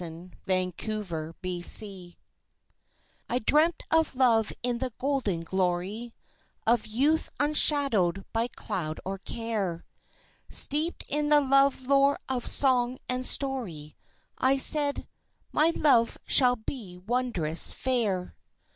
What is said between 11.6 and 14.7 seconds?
lore of song and story, I